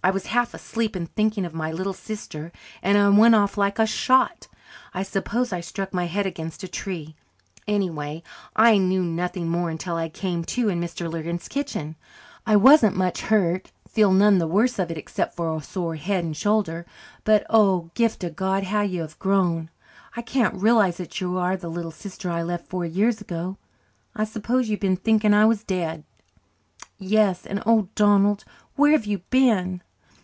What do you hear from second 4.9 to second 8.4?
I suppose I struck my head against a tree. Anyway,